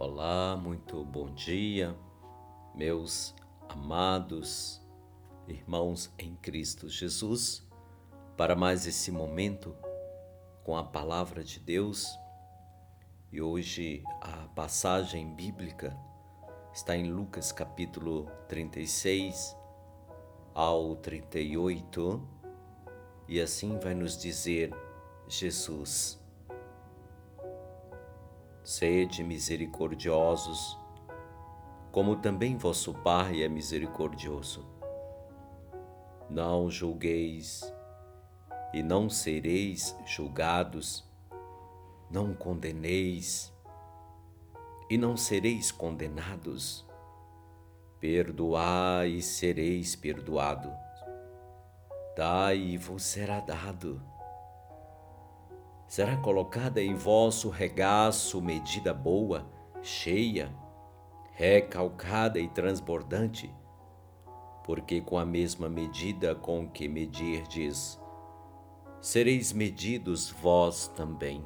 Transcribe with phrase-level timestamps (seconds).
[0.00, 1.92] Olá, muito bom dia,
[2.72, 3.34] meus
[3.68, 4.80] amados
[5.48, 7.66] irmãos em Cristo Jesus,
[8.36, 9.74] para mais esse momento
[10.62, 12.16] com a palavra de Deus.
[13.32, 15.98] E hoje a passagem bíblica
[16.72, 19.56] está em Lucas capítulo 36
[20.54, 22.22] ao 38,
[23.26, 24.72] e assim vai nos dizer
[25.26, 26.17] Jesus.
[28.70, 30.78] Sede misericordiosos,
[31.90, 34.68] como também vosso Pai é misericordioso.
[36.28, 37.62] Não julgueis
[38.74, 41.02] e não sereis julgados,
[42.10, 43.50] não condeneis
[44.90, 46.86] e não sereis condenados.
[47.98, 50.70] Perdoai e sereis perdoado.
[52.14, 54.17] Dai e vos será dado
[55.88, 60.54] será colocada em vosso regaço medida boa, cheia,
[61.32, 63.50] recalcada e transbordante,
[64.64, 67.98] porque com a mesma medida com que medirdes,
[69.00, 71.42] sereis medidos vós também.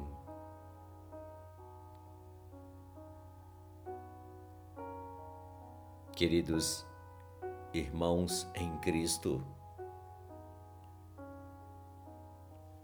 [6.11, 6.85] Queridos
[7.73, 9.41] irmãos em Cristo,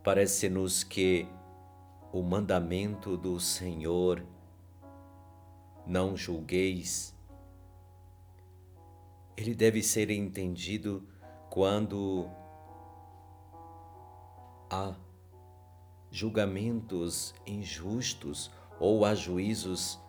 [0.03, 1.27] parece-nos que
[2.11, 4.25] o mandamento do Senhor:
[5.85, 7.15] não julgueis.
[9.37, 11.07] Ele deve ser entendido
[11.49, 12.29] quando
[14.69, 14.93] há
[16.11, 19.99] julgamentos injustos ou há juízos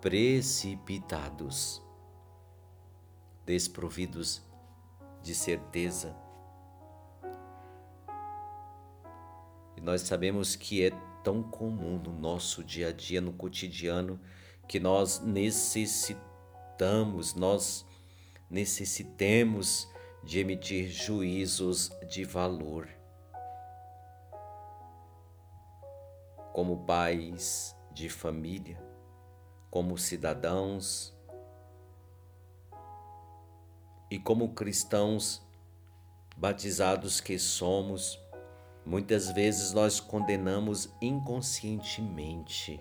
[0.00, 1.82] precipitados,
[3.44, 4.42] desprovidos
[5.22, 6.16] de certeza.
[9.80, 10.90] E nós sabemos que é
[11.24, 14.20] tão comum no nosso dia a dia, no cotidiano,
[14.68, 17.86] que nós necessitamos, nós
[18.50, 19.88] necessitemos
[20.22, 22.86] de emitir juízos de valor.
[26.52, 28.78] Como pais de família,
[29.70, 31.16] como cidadãos
[34.10, 35.40] e como cristãos
[36.36, 38.18] batizados que somos,
[38.84, 42.80] Muitas vezes nós condenamos inconscientemente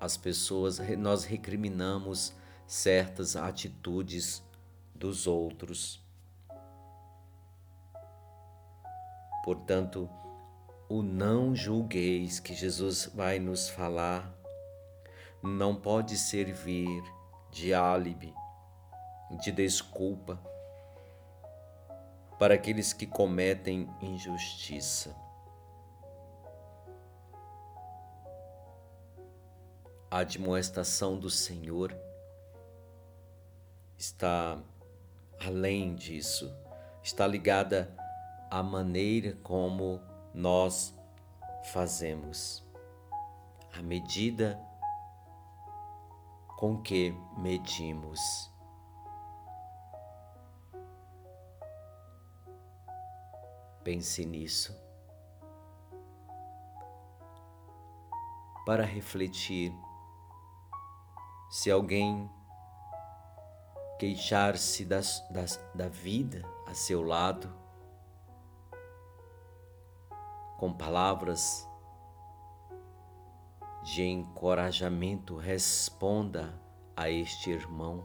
[0.00, 2.34] as pessoas, nós recriminamos
[2.66, 4.42] certas atitudes
[4.94, 6.02] dos outros.
[9.44, 10.08] Portanto,
[10.88, 14.32] o não julgueis que Jesus vai nos falar
[15.42, 17.02] não pode servir
[17.50, 18.32] de álibi,
[19.42, 20.40] de desculpa
[22.44, 25.16] para aqueles que cometem injustiça.
[30.10, 31.96] A admoestação do Senhor
[33.96, 34.62] está
[35.40, 36.54] além disso,
[37.02, 37.96] está ligada
[38.50, 39.98] à maneira como
[40.34, 40.94] nós
[41.72, 42.62] fazemos,
[43.72, 44.60] à medida
[46.58, 48.53] com que medimos.
[53.84, 54.74] Pense nisso.
[58.64, 59.74] Para refletir,
[61.50, 62.30] se alguém
[63.98, 67.54] queixar-se das, das, da vida a seu lado,
[70.58, 71.68] com palavras
[73.82, 76.58] de encorajamento, responda
[76.96, 78.02] a este irmão.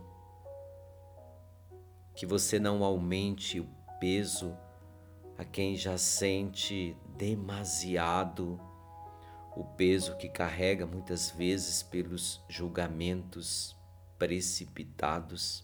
[2.14, 4.58] Que você não aumente o peso
[5.40, 8.60] a quem já sente demasiado
[9.56, 13.74] o peso que carrega muitas vezes pelos julgamentos
[14.18, 15.64] precipitados.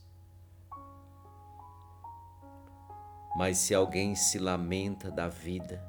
[3.35, 5.83] Mas se alguém se lamenta da vida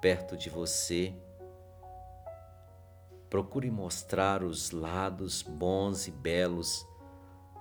[0.00, 1.14] perto de você,
[3.28, 6.88] procure mostrar os lados bons e belos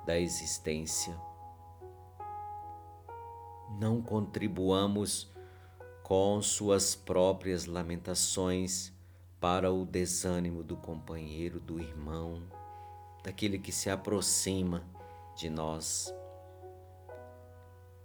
[0.05, 1.13] da existência
[3.79, 5.29] não contribuamos
[6.01, 8.93] com suas próprias lamentações
[9.39, 12.41] para o desânimo do companheiro, do irmão,
[13.23, 14.83] daquele que se aproxima
[15.35, 16.13] de nós.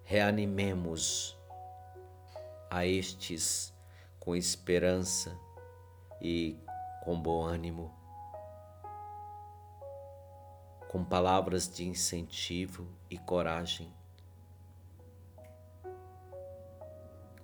[0.02, 1.38] Reanimemos
[2.68, 3.72] a estes
[4.18, 5.38] com esperança
[6.20, 6.58] e
[7.04, 7.94] com bom ânimo,
[10.88, 13.99] com palavras de incentivo e coragem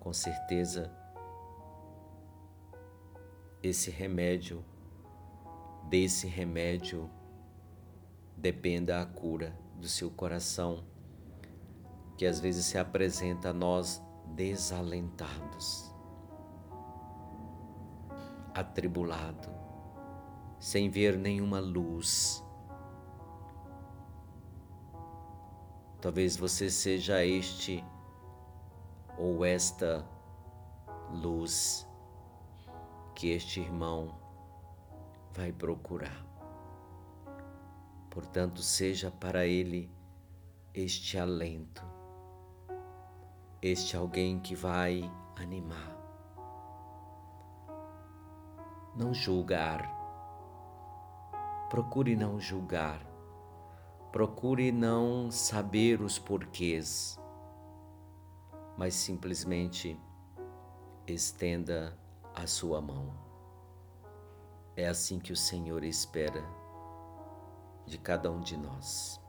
[0.07, 0.89] com certeza
[3.61, 4.65] esse remédio
[5.89, 7.11] desse remédio
[8.37, 10.85] dependa a cura do seu coração,
[12.17, 15.93] que às vezes se apresenta a nós desalentados,
[18.55, 19.49] atribulado,
[20.61, 22.45] sem ver nenhuma luz.
[26.01, 27.85] Talvez você seja este
[29.19, 30.07] ou esta
[31.11, 31.87] luz
[33.15, 34.15] que este irmão
[35.33, 36.25] vai procurar.
[38.11, 39.91] Portanto, seja para ele
[40.75, 41.85] este alento,
[43.61, 45.95] este alguém que vai animar.
[48.95, 49.87] Não julgar,
[51.69, 53.01] procure não julgar,
[54.11, 57.19] procure não saber os porquês,
[58.77, 59.99] mas simplesmente
[61.07, 61.97] estenda
[62.35, 63.15] a sua mão.
[64.77, 66.45] É assim que o Senhor espera
[67.87, 69.21] de cada um de nós.